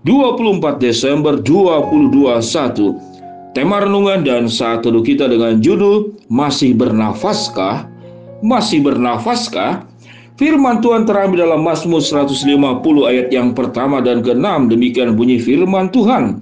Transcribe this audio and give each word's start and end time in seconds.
24 0.00 0.80
Desember 0.80 1.36
2021. 1.36 3.52
Tema 3.52 3.84
renungan 3.84 4.24
dan 4.24 4.48
saat 4.48 4.80
teduh 4.80 5.04
kita 5.04 5.28
dengan 5.28 5.60
judul 5.60 6.16
Masih 6.32 6.72
bernafaskah? 6.72 7.84
Masih 8.40 8.80
bernafaskah? 8.80 9.84
Firman 10.40 10.80
Tuhan 10.80 11.04
terambil 11.04 11.44
dalam 11.44 11.60
Mazmur 11.60 12.00
150 12.00 12.32
ayat 13.04 13.28
yang 13.28 13.52
pertama 13.52 14.00
dan 14.00 14.24
keenam. 14.24 14.72
Demikian 14.72 15.20
bunyi 15.20 15.36
firman 15.36 15.92
Tuhan. 15.92 16.40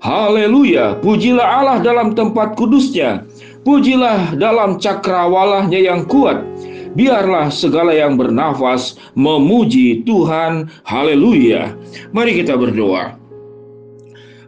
Haleluya, 0.00 0.96
pujilah 1.04 1.44
Allah 1.44 1.78
dalam 1.80 2.12
tempat 2.12 2.56
kudusnya 2.56 3.24
Pujilah 3.64 4.36
dalam 4.36 4.76
cakrawalahnya 4.76 5.80
yang 5.80 6.04
kuat. 6.04 6.44
Biarlah 6.94 7.50
segala 7.50 7.90
yang 7.90 8.14
bernafas 8.14 8.94
memuji 9.18 10.06
Tuhan. 10.06 10.70
Haleluya. 10.86 11.74
Mari 12.14 12.38
kita 12.38 12.54
berdoa. 12.54 13.23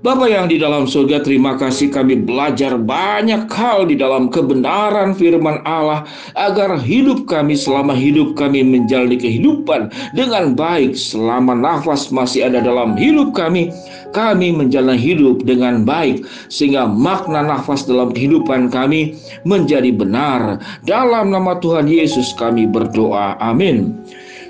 Bapak 0.07 0.31
yang 0.31 0.47
di 0.47 0.63
dalam 0.63 0.87
surga, 0.87 1.19
terima 1.19 1.59
kasih 1.59 1.91
kami 1.91 2.23
belajar 2.23 2.79
banyak 2.79 3.51
hal 3.51 3.91
di 3.91 3.99
dalam 3.99 4.31
kebenaran 4.31 5.19
firman 5.19 5.59
Allah 5.67 6.07
agar 6.39 6.79
hidup 6.79 7.27
kami 7.27 7.59
selama 7.59 7.91
hidup 7.91 8.39
kami 8.39 8.63
menjalani 8.63 9.19
kehidupan 9.19 9.91
dengan 10.15 10.55
baik. 10.55 10.95
Selama 10.95 11.59
nafas 11.59 12.15
masih 12.15 12.47
ada 12.47 12.63
dalam 12.63 12.95
hidup 12.95 13.35
kami 13.35 13.75
kami 14.15 14.55
menjalani 14.55 14.95
hidup 14.95 15.43
dengan 15.43 15.83
baik 15.83 16.23
sehingga 16.55 16.87
makna 16.87 17.43
nafas 17.43 17.83
dalam 17.83 18.15
kehidupan 18.15 18.71
kami 18.71 19.19
menjadi 19.43 19.91
benar. 19.91 20.63
Dalam 20.87 21.35
nama 21.35 21.59
Tuhan 21.59 21.91
Yesus 21.91 22.31
kami 22.39 22.71
berdoa. 22.71 23.35
Amin 23.43 23.99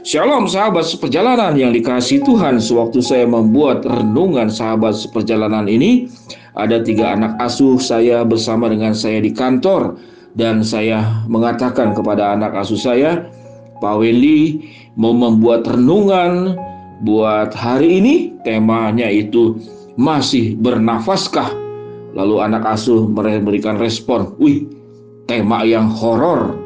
Shalom 0.07 0.47
sahabat 0.47 0.87
seperjalanan 0.87 1.59
yang 1.59 1.75
dikasih 1.75 2.23
Tuhan. 2.23 2.62
Sewaktu 2.62 3.03
saya 3.03 3.27
membuat 3.27 3.83
renungan 3.83 4.47
sahabat 4.47 4.95
seperjalanan 4.95 5.67
ini 5.67 6.07
Ada 6.55 6.87
tiga 6.87 7.19
anak 7.19 7.35
asuh 7.43 7.75
saya 7.83 8.23
bersama 8.23 8.71
dengan 8.71 8.95
saya 8.95 9.19
di 9.19 9.34
kantor. 9.34 9.99
Dan 10.39 10.62
saya 10.62 11.27
mengatakan 11.27 11.91
kepada 11.91 12.39
anak 12.39 12.55
asuh 12.55 12.79
saya 12.79 13.27
Pak 13.83 13.99
mau 14.95 15.11
membuat 15.11 15.67
renungan 15.67 16.55
buat 17.03 17.51
hari 17.51 17.99
ini? 17.99 18.31
Temanya 18.47 19.11
itu 19.11 19.59
masih 19.99 20.55
bernafaskah? 20.55 21.51
Lalu 22.15 22.47
anak 22.47 22.62
asuh 22.62 23.11
memberikan 23.11 23.75
respon 23.75 24.39
Wih 24.39 24.71
tema 25.27 25.67
yang 25.67 25.91
horor 25.91 26.66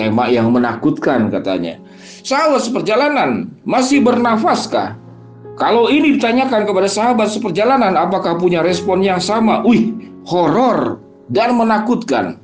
Tema 0.00 0.32
yang 0.32 0.48
menakutkan 0.48 1.28
katanya 1.28 1.76
Sahabat 2.20 2.64
seperjalanan 2.64 3.48
masih 3.64 4.04
bernafaskah? 4.04 4.96
Kalau 5.56 5.92
ini 5.92 6.16
ditanyakan 6.16 6.64
kepada 6.64 6.88
sahabat 6.88 7.28
seperjalanan, 7.28 7.92
apakah 7.96 8.36
punya 8.40 8.64
respon 8.64 9.04
yang 9.04 9.20
sama? 9.20 9.60
Wih, 9.64 9.92
horor 10.24 11.00
dan 11.28 11.56
menakutkan. 11.56 12.40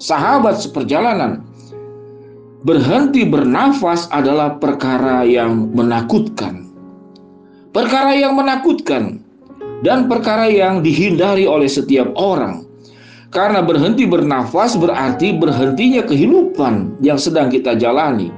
Sahabat 0.00 0.60
seperjalanan, 0.60 1.44
berhenti 2.64 3.24
bernafas 3.28 4.08
adalah 4.12 4.56
perkara 4.56 5.24
yang 5.28 5.72
menakutkan. 5.72 6.68
Perkara 7.72 8.16
yang 8.16 8.32
menakutkan 8.32 9.20
dan 9.84 10.08
perkara 10.08 10.48
yang 10.48 10.80
dihindari 10.80 11.44
oleh 11.44 11.68
setiap 11.68 12.12
orang. 12.16 12.67
Karena 13.28 13.60
berhenti 13.60 14.08
bernafas 14.08 14.72
berarti 14.80 15.36
berhentinya 15.36 16.00
kehidupan 16.00 16.96
yang 17.04 17.20
sedang 17.20 17.52
kita 17.52 17.76
jalani. 17.76 18.32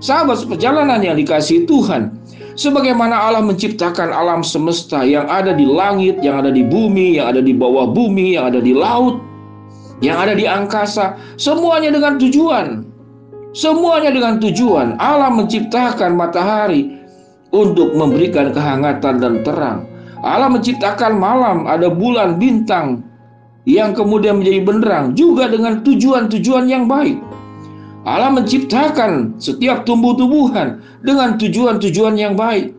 Sahabat 0.00 0.48
perjalanan 0.48 1.04
yang 1.04 1.20
dikasih 1.20 1.68
Tuhan, 1.68 2.16
sebagaimana 2.56 3.12
Allah 3.12 3.44
menciptakan 3.44 4.08
alam 4.08 4.40
semesta 4.40 5.04
yang 5.04 5.28
ada 5.28 5.52
di 5.52 5.68
langit, 5.68 6.18
yang 6.24 6.40
ada 6.42 6.48
di 6.48 6.64
bumi, 6.64 7.20
yang 7.20 7.28
ada 7.36 7.44
di 7.44 7.52
bawah 7.52 7.92
bumi, 7.92 8.40
yang 8.40 8.50
ada 8.50 8.58
di 8.64 8.72
laut, 8.72 9.20
yang 10.00 10.16
ada 10.16 10.32
di 10.32 10.48
angkasa, 10.48 11.14
semuanya 11.36 11.92
dengan 11.92 12.16
tujuan. 12.16 12.88
Semuanya 13.52 14.08
dengan 14.08 14.40
tujuan. 14.40 14.96
Allah 14.96 15.28
menciptakan 15.28 16.16
matahari 16.16 16.88
untuk 17.52 17.92
memberikan 17.92 18.48
kehangatan 18.48 19.20
dan 19.20 19.44
terang. 19.44 19.84
Allah 20.24 20.48
menciptakan 20.48 21.20
malam, 21.20 21.68
ada 21.68 21.92
bulan, 21.92 22.40
bintang 22.40 23.11
yang 23.68 23.94
kemudian 23.94 24.42
menjadi 24.42 24.60
benderang 24.66 25.06
juga 25.14 25.46
dengan 25.46 25.82
tujuan-tujuan 25.86 26.66
yang 26.66 26.90
baik. 26.90 27.18
Allah 28.02 28.34
menciptakan 28.34 29.38
setiap 29.38 29.86
tumbuh-tumbuhan 29.86 30.82
dengan 31.06 31.38
tujuan-tujuan 31.38 32.18
yang 32.18 32.34
baik. 32.34 32.74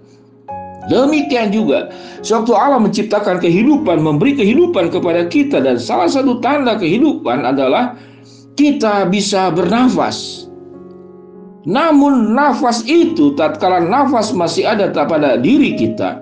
Demikian 0.92 1.56
juga, 1.56 1.88
sewaktu 2.20 2.52
Allah 2.52 2.84
menciptakan 2.84 3.40
kehidupan, 3.40 4.04
memberi 4.04 4.36
kehidupan 4.36 4.92
kepada 4.92 5.24
kita 5.32 5.64
dan 5.64 5.80
salah 5.80 6.12
satu 6.12 6.44
tanda 6.44 6.76
kehidupan 6.76 7.48
adalah 7.48 7.96
kita 8.60 9.08
bisa 9.08 9.48
bernafas. 9.56 10.44
Namun 11.64 12.36
nafas 12.36 12.84
itu 12.84 13.32
tatkala 13.40 13.80
nafas 13.80 14.36
masih 14.36 14.68
ada 14.68 14.92
pada 14.92 15.40
diri 15.40 15.80
kita, 15.80 16.20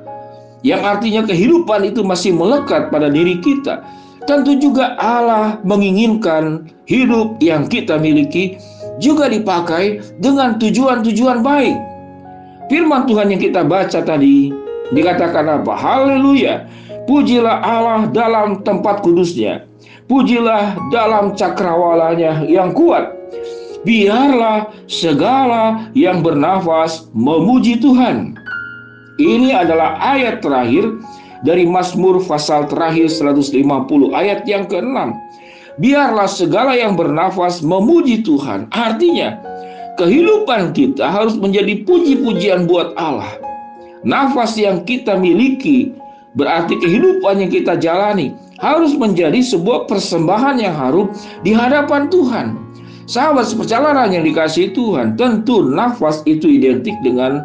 yang 0.61 0.85
artinya 0.85 1.25
kehidupan 1.25 1.81
itu 1.89 2.05
masih 2.05 2.29
melekat 2.29 2.93
pada 2.93 3.09
diri 3.09 3.41
kita. 3.41 3.81
Tentu 4.30 4.54
juga 4.62 4.94
Allah 5.02 5.58
menginginkan 5.66 6.70
hidup 6.86 7.42
yang 7.42 7.66
kita 7.66 7.98
miliki 7.98 8.54
juga 9.02 9.26
dipakai 9.26 9.98
dengan 10.22 10.62
tujuan-tujuan 10.62 11.42
baik. 11.42 11.78
Firman 12.70 13.09
Tuhan 13.09 13.34
yang 13.34 13.42
kita 13.42 13.66
baca 13.66 14.00
tadi 14.06 14.54
dikatakan 14.94 15.62
apa? 15.62 15.74
Haleluya. 15.74 16.70
Pujilah 17.09 17.66
Allah 17.66 18.08
dalam 18.14 18.62
tempat 18.62 19.02
kudusnya. 19.02 19.66
Pujilah 20.06 20.78
dalam 20.94 21.34
cakrawalanya 21.34 22.46
yang 22.46 22.78
kuat. 22.78 23.09
Biarlah 23.82 24.70
segala 24.86 25.90
yang 25.98 26.22
bernafas 26.22 27.09
memuji 27.18 27.82
Tuhan. 27.82 28.38
Ini 29.18 29.50
adalah 29.66 29.98
ayat 29.98 30.46
terakhir 30.46 30.86
dari 31.41 31.66
Mazmur 31.66 32.22
pasal 32.25 32.69
terakhir 32.69 33.09
150 33.09 33.57
ayat 34.13 34.46
yang 34.46 34.69
ke-6 34.69 34.96
biarlah 35.81 36.28
segala 36.28 36.75
yang 36.75 37.00
bernafas 37.00 37.63
memuji 37.63 38.22
Tuhan. 38.25 38.68
Artinya, 38.75 39.40
kehidupan 39.96 40.75
kita 40.75 41.07
harus 41.07 41.38
menjadi 41.38 41.85
puji-pujian 41.88 42.68
buat 42.68 42.94
Allah. 43.00 43.38
Nafas 44.02 44.57
yang 44.57 44.81
kita 44.85 45.18
miliki 45.18 45.94
berarti 46.34 46.74
kehidupan 46.81 47.46
yang 47.46 47.52
kita 47.53 47.78
jalani 47.78 48.34
harus 48.58 48.97
menjadi 48.97 49.41
sebuah 49.41 49.85
persembahan 49.85 50.58
yang 50.58 50.73
harum 50.73 51.13
di 51.46 51.53
hadapan 51.53 52.09
Tuhan. 52.09 52.58
Sahabat 53.09 53.50
seperjalanan 53.50 54.13
yang 54.13 54.23
dikasih 54.23 54.72
Tuhan, 54.72 55.19
tentu 55.19 55.68
nafas 55.68 56.23
itu 56.23 56.47
identik 56.47 56.96
dengan 57.03 57.43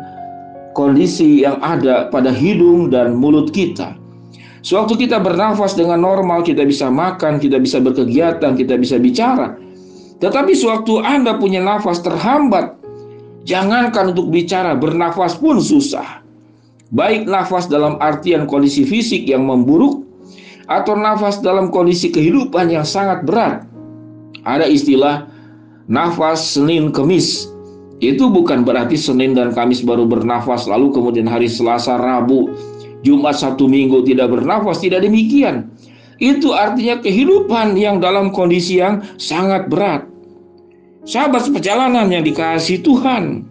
kondisi 0.76 1.40
yang 1.40 1.56
ada 1.64 2.12
pada 2.12 2.28
hidung 2.28 2.93
dan 2.93 3.17
mulut 3.17 3.49
kita. 3.56 3.96
Sewaktu 4.61 5.08
kita 5.08 5.17
bernafas 5.25 5.73
dengan 5.73 6.05
normal, 6.05 6.44
kita 6.44 6.69
bisa 6.69 6.93
makan, 6.93 7.40
kita 7.40 7.56
bisa 7.56 7.81
berkegiatan, 7.81 8.52
kita 8.52 8.76
bisa 8.76 9.00
bicara. 9.00 9.56
Tetapi 10.20 10.52
sewaktu 10.52 11.00
Anda 11.00 11.40
punya 11.40 11.64
nafas 11.64 12.05
terhambat, 12.05 12.76
jangankan 13.49 14.12
untuk 14.12 14.28
bicara, 14.28 14.76
bernafas 14.76 15.40
pun 15.40 15.64
susah. 15.64 16.20
Baik 16.93 17.25
nafas 17.25 17.72
dalam 17.72 17.96
artian 18.05 18.44
kondisi 18.44 18.84
fisik 18.84 19.25
yang 19.25 19.49
memburuk, 19.49 20.05
atau 20.67 20.99
nafas 20.99 21.38
dalam 21.40 21.70
kondisi 21.70 22.11
kehidupan 22.11 22.69
yang 22.69 22.82
sangat 22.82 23.22
berat. 23.22 23.62
Ada 24.43 24.67
istilah 24.67 25.31
nafas 25.87 26.58
Senin 26.58 26.90
Kemis. 26.90 27.56
Itu 28.00 28.28
bukan 28.28 28.60
berarti 28.66 29.00
Senin 29.00 29.32
dan 29.32 29.56
Kamis 29.56 29.81
baru 29.81 30.04
bernafas, 30.04 30.69
lalu 30.69 30.93
kemudian 30.93 31.25
hari 31.25 31.48
Selasa, 31.48 31.96
Rabu, 31.96 32.52
Jumat 33.00 33.40
satu 33.40 33.64
minggu 33.64 34.04
tidak 34.04 34.37
bernafas, 34.37 34.84
tidak 34.84 35.00
demikian. 35.04 35.72
Itu 36.20 36.52
artinya 36.52 37.00
kehidupan 37.00 37.76
yang 37.76 38.00
dalam 38.00 38.32
kondisi 38.32 38.81
yang 38.81 39.04
sangat 39.20 39.69
berat. 39.72 40.04
Sahabat 41.06 41.48
perjalanan 41.48 42.08
yang 42.10 42.25
dikasih 42.26 42.84
Tuhan, 42.84 43.46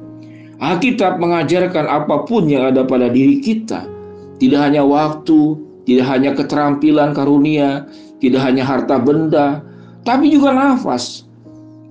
Alkitab 0.62 1.18
mengajarkan 1.18 1.86
apa 1.88 2.25
pun 2.27 2.45
yang 2.45 2.69
ada 2.69 2.86
pada 2.86 3.09
diri 3.09 3.42
kita, 3.42 3.88
Tidak 4.36 4.59
hanya 4.59 4.83
waktu, 4.83 5.56
tidak 5.88 6.06
hanya 6.12 6.36
keterampilan 6.36 7.15
karunia, 7.15 7.88
tidak 8.19 8.44
hanya 8.44 8.68
harta 8.68 9.00
benda, 9.00 9.63
tapi 10.03 10.27
juga 10.27 10.51
nafas. 10.51 11.25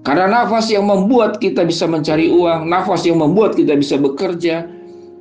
Karena 0.04 0.28
nafas 0.28 0.68
yang 0.68 0.84
membuat 0.84 1.40
kita 1.40 1.64
bisa 1.64 1.88
mencari 1.88 2.28
uang, 2.28 2.68
nafas 2.68 3.08
yang 3.08 3.24
membuat 3.24 3.56
kita 3.56 3.72
bisa 3.72 3.96
bekerja, 3.96 4.68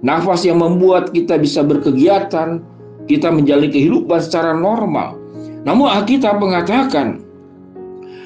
nafas 0.03 0.43
yang 0.43 0.59
membuat 0.59 1.15
kita 1.15 1.39
bisa 1.39 1.63
berkegiatan, 1.63 2.59
kita 3.07 3.31
menjalani 3.31 3.71
kehidupan 3.71 4.19
secara 4.19 4.51
normal. 4.51 5.15
Namun 5.63 5.87
Alkitab 5.87 6.43
mengatakan, 6.43 7.23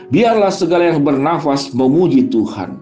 biarlah 0.09 0.49
segala 0.49 0.89
yang 0.89 1.05
bernafas 1.05 1.69
memuji 1.77 2.25
Tuhan. 2.33 2.81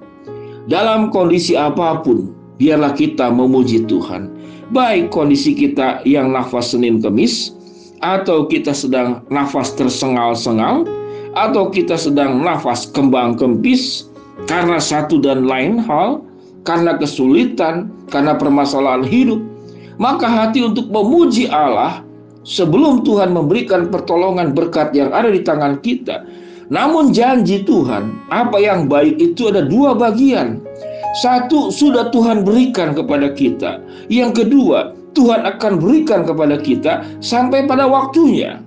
Dalam 0.71 1.11
kondisi 1.11 1.59
apa 1.59 1.99
pun, 1.99 2.31
biarlah 2.55 2.95
kita 2.95 3.27
memuji 3.27 3.83
Tuhan. 3.91 4.31
Baik 4.71 5.11
kondisi 5.11 5.51
kita 5.51 5.99
yang 6.07 6.31
nafas 6.31 6.71
Senin 6.71 7.03
Kemis, 7.03 7.51
atau 7.99 8.47
kita 8.47 8.71
sedang 8.71 9.27
nafas 9.27 9.75
tersengal-sengal, 9.75 10.87
atau 11.35 11.67
kita 11.69 11.99
sedang 11.99 12.41
nafas 12.41 12.87
kembang 12.89 13.35
kempis 13.35 14.07
karena 14.47 14.79
satu 14.79 15.19
dan 15.19 15.47
lain 15.47 15.79
hal, 15.79 16.23
karena 16.67 16.95
kesulitan, 16.99 17.91
karena 18.11 18.35
permasalahan 18.35 19.03
hidup, 19.05 19.39
maka 19.99 20.27
hati 20.27 20.63
untuk 20.63 20.91
memuji 20.91 21.47
Allah 21.47 22.03
sebelum 22.43 23.03
Tuhan 23.07 23.31
memberikan 23.31 23.87
pertolongan 23.87 24.51
berkat 24.51 24.91
yang 24.91 25.11
ada 25.11 25.31
di 25.31 25.39
tangan 25.43 25.79
kita. 25.79 26.23
Namun 26.67 27.13
janji 27.13 27.61
Tuhan, 27.61 28.25
apa 28.33 28.57
yang 28.57 28.89
baik 28.89 29.21
itu 29.21 29.53
ada 29.53 29.63
dua 29.63 29.93
bagian. 29.93 30.59
Satu 31.21 31.71
sudah 31.71 32.11
Tuhan 32.11 32.43
berikan 32.43 32.91
kepada 32.91 33.31
kita. 33.31 33.79
Yang 34.11 34.43
kedua, 34.43 34.91
Tuhan 35.15 35.47
akan 35.47 35.79
berikan 35.79 36.27
kepada 36.27 36.59
kita 36.59 37.07
sampai 37.23 37.63
pada 37.69 37.87
waktunya. 37.87 38.59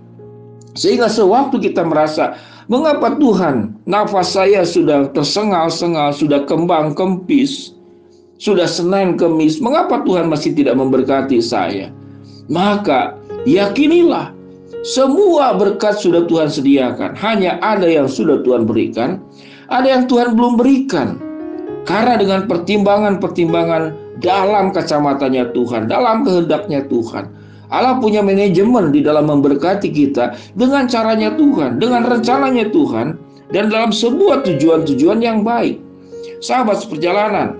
Sehingga 0.78 1.10
sewaktu 1.10 1.58
kita 1.60 1.82
merasa 1.84 2.38
Mengapa 2.68 3.16
Tuhan 3.16 3.80
nafas 3.88 4.36
saya 4.36 4.60
sudah 4.60 5.08
tersengal-sengal, 5.16 6.12
sudah 6.12 6.44
kembang 6.44 6.92
kempis, 6.92 7.72
sudah 8.36 8.68
Senin 8.68 9.16
Kemis, 9.16 9.56
mengapa 9.56 10.04
Tuhan 10.04 10.28
masih 10.28 10.52
tidak 10.52 10.76
memberkati 10.76 11.40
saya? 11.40 11.88
Maka 12.52 13.16
yakinilah 13.48 14.36
semua 14.84 15.56
berkat 15.56 15.96
sudah 15.96 16.28
Tuhan 16.28 16.52
sediakan. 16.52 17.16
Hanya 17.16 17.56
ada 17.64 17.88
yang 17.88 18.04
sudah 18.04 18.44
Tuhan 18.44 18.68
berikan, 18.68 19.16
ada 19.72 19.88
yang 19.88 20.04
Tuhan 20.04 20.36
belum 20.36 20.60
berikan. 20.60 21.16
Karena 21.88 22.20
dengan 22.20 22.44
pertimbangan-pertimbangan 22.44 23.96
dalam 24.20 24.76
kacamatanya 24.76 25.56
Tuhan, 25.56 25.88
dalam 25.88 26.20
kehendaknya 26.20 26.84
Tuhan, 26.84 27.32
Allah 27.68 28.00
punya 28.00 28.24
manajemen 28.24 28.90
di 28.92 29.04
dalam 29.04 29.28
memberkati 29.28 29.92
kita 29.92 30.32
dengan 30.56 30.88
caranya 30.88 31.36
Tuhan, 31.36 31.76
dengan 31.76 32.08
rencananya 32.08 32.72
Tuhan, 32.72 33.20
dan 33.52 33.68
dalam 33.68 33.92
sebuah 33.92 34.44
tujuan-tujuan 34.44 35.20
yang 35.20 35.44
baik. 35.44 35.80
Sahabat 36.40 36.80
seperjalanan, 36.80 37.56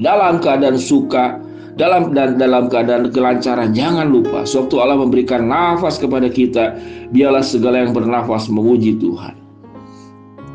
dalam 0.00 0.40
keadaan 0.40 0.80
suka, 0.80 1.36
dalam 1.76 2.16
dan 2.16 2.40
dalam 2.40 2.72
keadaan 2.72 3.12
kelancaran, 3.12 3.76
jangan 3.76 4.08
lupa, 4.08 4.48
sewaktu 4.48 4.74
Allah 4.80 4.98
memberikan 4.98 5.44
nafas 5.46 6.00
kepada 6.00 6.32
kita, 6.32 6.78
biarlah 7.12 7.44
segala 7.44 7.84
yang 7.84 7.92
bernafas 7.92 8.48
memuji 8.48 8.96
Tuhan. 8.96 9.36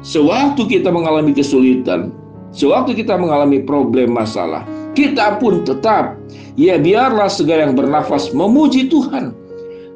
Sewaktu 0.03 0.67
kita 0.67 0.91
mengalami 0.91 1.31
kesulitan, 1.31 2.11
sewaktu 2.51 2.91
kita 2.99 3.15
mengalami 3.15 3.63
problem 3.63 4.11
masalah, 4.11 4.67
kita 4.93 5.41
pun 5.41 5.65
tetap 5.65 6.23
Ya 6.53 6.77
biarlah 6.77 7.33
segala 7.33 7.69
yang 7.69 7.73
bernafas 7.73 8.29
memuji 8.29 8.85
Tuhan. 8.85 9.33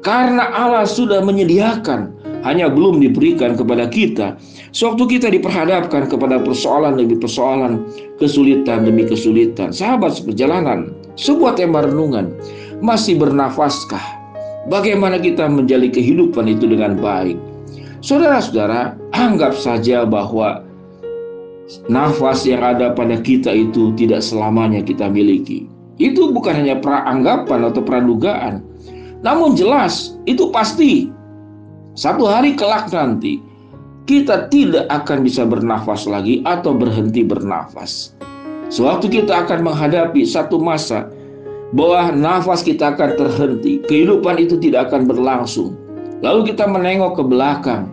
Karena 0.02 0.50
Allah 0.50 0.86
sudah 0.86 1.22
menyediakan, 1.22 2.14
hanya 2.42 2.70
belum 2.70 3.02
diberikan 3.02 3.54
kepada 3.54 3.86
kita. 3.90 4.38
Sewaktu 4.74 5.18
kita 5.18 5.30
diperhadapkan 5.30 6.10
kepada 6.10 6.42
persoalan 6.42 6.98
demi 6.98 7.14
persoalan, 7.18 7.86
kesulitan 8.18 8.86
demi 8.86 9.06
kesulitan. 9.06 9.70
Sahabat 9.70 10.18
seperjalanan, 10.18 10.94
sebuah 11.14 11.58
tema 11.58 11.82
renungan, 11.86 12.34
masih 12.82 13.18
bernafaskah? 13.18 14.02
Bagaimana 14.66 15.18
kita 15.18 15.46
menjalani 15.46 15.94
kehidupan 15.94 16.46
itu 16.50 16.66
dengan 16.66 16.98
baik? 16.98 17.38
Saudara-saudara, 18.02 18.94
anggap 19.14 19.54
saja 19.58 20.06
bahwa 20.06 20.62
nafas 21.88 22.48
yang 22.48 22.64
ada 22.64 22.96
pada 22.96 23.20
kita 23.20 23.52
itu 23.52 23.92
tidak 23.94 24.24
selamanya 24.24 24.80
kita 24.80 25.08
miliki. 25.08 25.68
Itu 25.98 26.30
bukan 26.30 26.64
hanya 26.64 26.78
praanggapan 26.78 27.68
atau 27.68 27.82
pradugaan. 27.82 28.64
Namun 29.20 29.58
jelas 29.58 30.16
itu 30.30 30.48
pasti 30.54 31.10
satu 31.98 32.30
hari 32.30 32.54
kelak 32.54 32.88
nanti 32.94 33.42
kita 34.06 34.46
tidak 34.48 34.88
akan 34.88 35.26
bisa 35.26 35.44
bernafas 35.44 36.06
lagi 36.08 36.40
atau 36.46 36.72
berhenti 36.72 37.26
bernafas. 37.26 38.14
Sewaktu 38.70 39.20
kita 39.20 39.44
akan 39.44 39.66
menghadapi 39.66 40.22
satu 40.24 40.56
masa 40.56 41.10
bahwa 41.76 42.14
nafas 42.16 42.64
kita 42.64 42.96
akan 42.96 43.18
terhenti, 43.18 43.84
kehidupan 43.84 44.40
itu 44.40 44.56
tidak 44.56 44.88
akan 44.88 45.04
berlangsung. 45.04 45.76
Lalu 46.24 46.54
kita 46.54 46.64
menengok 46.64 47.20
ke 47.20 47.24
belakang 47.26 47.90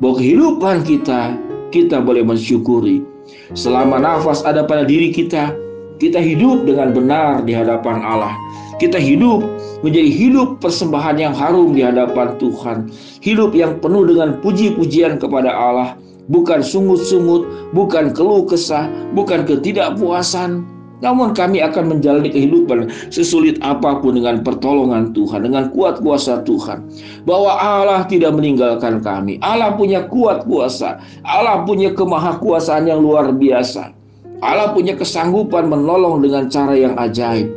bahwa 0.00 0.14
kehidupan 0.16 0.86
kita 0.86 1.36
kita 1.74 2.00
boleh 2.00 2.24
mensyukuri 2.24 3.04
selama 3.52 3.98
nafas 3.98 4.42
ada 4.46 4.62
pada 4.64 4.86
diri 4.86 5.10
kita 5.10 5.54
kita 6.00 6.16
hidup 6.16 6.64
dengan 6.64 6.96
benar 6.96 7.44
di 7.44 7.52
hadapan 7.52 8.00
Allah. 8.00 8.32
Kita 8.80 8.96
hidup 8.96 9.44
menjadi 9.84 10.08
hidup 10.08 10.56
persembahan 10.64 11.20
yang 11.20 11.36
harum 11.36 11.76
di 11.76 11.84
hadapan 11.84 12.40
Tuhan. 12.40 12.88
Hidup 13.20 13.52
yang 13.52 13.76
penuh 13.84 14.08
dengan 14.08 14.40
puji-pujian 14.40 15.20
kepada 15.20 15.52
Allah. 15.52 16.00
Bukan 16.32 16.64
sungut-sungut, 16.64 17.44
bukan 17.76 18.16
keluh 18.16 18.48
kesah, 18.48 18.88
bukan 19.12 19.44
ketidakpuasan. 19.44 20.64
Namun 21.00 21.32
kami 21.32 21.64
akan 21.64 21.96
menjalani 21.96 22.28
kehidupan 22.28 22.92
sesulit 23.08 23.56
apa 23.64 24.00
pun 24.00 24.20
dengan 24.20 24.44
pertolongan 24.44 25.16
Tuhan, 25.16 25.48
dengan 25.48 25.72
kuat 25.72 26.04
kuasa 26.04 26.44
Tuhan. 26.44 26.84
Bahwa 27.24 27.56
Allah 27.56 28.04
tidak 28.08 28.36
meninggalkan 28.36 29.00
kami. 29.00 29.40
Allah 29.40 29.72
punya 29.76 30.04
kuat 30.08 30.44
kuasa. 30.44 31.00
Allah 31.24 31.64
punya 31.64 31.92
kemahakuasaan 31.96 32.88
yang 32.88 33.00
luar 33.00 33.32
biasa. 33.32 33.96
Allah 34.40 34.72
punya 34.72 34.96
kesanggupan 34.96 35.68
menolong 35.68 36.24
dengan 36.24 36.48
cara 36.48 36.72
yang 36.72 36.96
ajaib. 36.96 37.48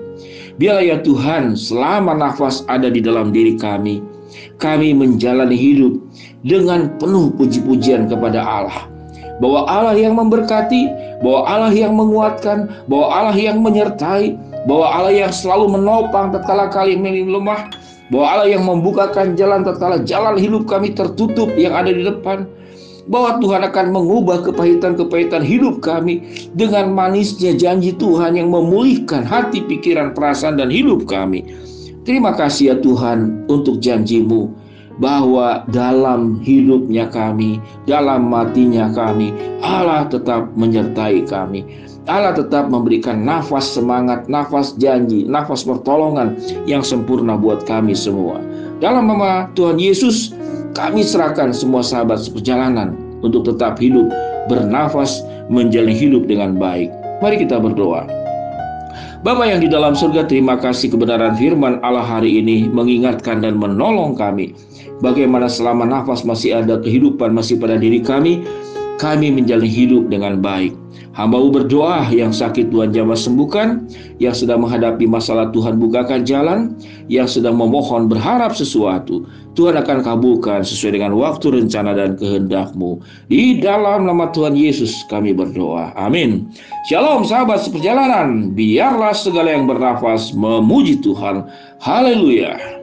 Biarlah 0.60 0.86
ya 0.86 0.98
Tuhan, 1.02 1.58
selama 1.58 2.14
nafas 2.14 2.62
ada 2.70 2.86
di 2.92 3.02
dalam 3.02 3.34
diri 3.34 3.58
kami, 3.58 4.04
kami 4.62 4.94
menjalani 4.94 5.58
hidup 5.58 5.98
dengan 6.46 6.94
penuh 7.02 7.34
puji-pujian 7.34 8.06
kepada 8.06 8.44
Allah. 8.44 8.93
Bahwa 9.42 9.66
Allah 9.66 9.98
yang 9.98 10.20
memberkati, 10.20 10.90
bahwa 11.26 11.42
Allah 11.50 11.74
yang 11.74 11.94
menguatkan, 11.98 12.70
bahwa 12.86 13.08
Allah 13.10 13.38
yang 13.38 13.64
menyertai, 13.64 14.38
bahwa 14.70 14.86
Allah 14.88 15.14
yang 15.26 15.32
selalu 15.34 15.74
menopang 15.80 16.30
tatkala 16.30 16.70
kami 16.70 16.98
lemah, 17.26 17.72
bahwa 18.14 18.26
Allah 18.30 18.48
yang 18.54 18.64
membukakan 18.68 19.34
jalan 19.34 19.66
tatkala 19.66 20.04
jalan 20.06 20.38
hidup 20.38 20.70
kami 20.70 20.94
tertutup 20.94 21.50
yang 21.58 21.74
ada 21.74 21.90
di 21.90 22.06
depan, 22.06 22.46
bahwa 23.08 23.36
Tuhan 23.44 23.62
akan 23.68 23.86
mengubah 23.92 24.48
kepahitan-kepahitan 24.48 25.44
hidup 25.44 25.84
kami 25.84 26.24
dengan 26.56 26.96
manisnya 26.96 27.52
janji 27.52 27.92
Tuhan 27.96 28.40
yang 28.40 28.48
memulihkan 28.48 29.28
hati, 29.28 29.60
pikiran, 29.66 30.16
perasaan, 30.16 30.56
dan 30.56 30.72
hidup 30.72 31.04
kami. 31.04 31.44
Terima 32.04 32.36
kasih 32.36 32.64
ya 32.72 32.76
Tuhan 32.80 33.48
untuk 33.48 33.80
janjimu 33.80 34.63
bahwa 35.02 35.66
dalam 35.74 36.38
hidupnya 36.42 37.10
kami, 37.10 37.58
dalam 37.90 38.30
matinya 38.30 38.92
kami, 38.94 39.34
Allah 39.66 40.06
tetap 40.10 40.52
menyertai 40.54 41.26
kami. 41.26 41.66
Allah 42.04 42.36
tetap 42.36 42.68
memberikan 42.68 43.24
nafas 43.24 43.64
semangat, 43.64 44.28
nafas 44.28 44.76
janji, 44.76 45.24
nafas 45.24 45.64
pertolongan 45.64 46.36
yang 46.68 46.84
sempurna 46.84 47.40
buat 47.40 47.64
kami 47.64 47.96
semua. 47.96 48.44
Dalam 48.84 49.08
nama 49.08 49.48
Tuhan 49.56 49.80
Yesus, 49.80 50.36
kami 50.76 51.00
serahkan 51.08 51.56
semua 51.56 51.80
sahabat 51.80 52.20
seperjalanan 52.28 52.92
untuk 53.24 53.48
tetap 53.48 53.80
hidup, 53.80 54.12
bernafas, 54.52 55.24
menjalani 55.48 55.96
hidup 55.96 56.28
dengan 56.28 56.60
baik. 56.60 56.92
Mari 57.24 57.48
kita 57.48 57.56
berdoa. 57.56 58.04
Bapak 59.24 59.48
yang 59.48 59.64
di 59.64 59.72
dalam 59.72 59.96
surga, 59.96 60.28
terima 60.28 60.60
kasih 60.60 60.92
kebenaran 60.92 61.40
firman 61.40 61.80
Allah 61.80 62.04
hari 62.04 62.44
ini 62.44 62.68
mengingatkan 62.68 63.40
dan 63.40 63.56
menolong 63.56 64.20
kami. 64.20 64.52
Bagaimana 65.04 65.52
selama 65.52 65.84
nafas 65.84 66.24
masih 66.24 66.64
ada 66.64 66.80
kehidupan 66.80 67.36
masih 67.36 67.60
pada 67.60 67.76
diri 67.76 68.00
kami, 68.00 68.48
kami 69.04 69.36
menjalani 69.36 69.68
hidup 69.68 70.08
dengan 70.08 70.40
baik. 70.40 70.72
Hambamu 71.14 71.54
berdoa 71.54 72.10
yang 72.10 72.34
sakit 72.34 72.74
Tuhan 72.74 72.90
jamah 72.90 73.14
sembuhkan, 73.14 73.86
yang 74.18 74.34
sedang 74.34 74.66
menghadapi 74.66 75.06
masalah 75.06 75.54
Tuhan 75.54 75.78
bukakan 75.78 76.26
jalan, 76.26 76.74
yang 77.06 77.30
sedang 77.30 77.54
memohon 77.54 78.10
berharap 78.10 78.58
sesuatu. 78.58 79.22
Tuhan 79.54 79.78
akan 79.78 80.02
kabulkan 80.02 80.66
sesuai 80.66 80.98
dengan 80.98 81.14
waktu 81.14 81.62
rencana 81.62 81.94
dan 81.94 82.18
kehendakmu. 82.18 82.98
Di 83.30 83.62
dalam 83.62 84.10
nama 84.10 84.34
Tuhan 84.34 84.58
Yesus 84.58 85.06
kami 85.06 85.38
berdoa. 85.38 85.94
Amin. 85.94 86.50
Shalom 86.90 87.22
sahabat 87.22 87.62
seperjalanan. 87.62 88.58
Biarlah 88.58 89.14
segala 89.14 89.54
yang 89.54 89.70
bernafas 89.70 90.34
memuji 90.34 90.98
Tuhan. 91.06 91.46
Haleluya. 91.78 92.83